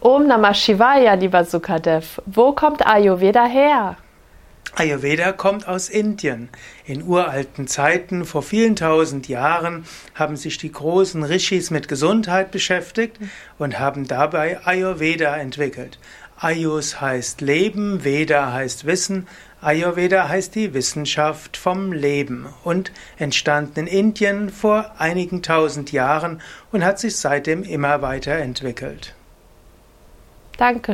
[0.00, 2.22] Om Namah Shivaya, lieber Sukadev.
[2.24, 3.96] Wo kommt Ayurveda her?
[4.76, 6.50] Ayurveda kommt aus Indien.
[6.86, 13.18] In uralten Zeiten, vor vielen tausend Jahren, haben sich die großen Rishis mit Gesundheit beschäftigt
[13.58, 15.98] und haben dabei Ayurveda entwickelt.
[16.38, 19.26] Ayus heißt Leben, Veda heißt Wissen,
[19.60, 26.40] Ayurveda heißt die Wissenschaft vom Leben und entstanden in Indien vor einigen tausend Jahren
[26.70, 29.16] und hat sich seitdem immer weiter entwickelt.
[30.58, 30.82] Danke.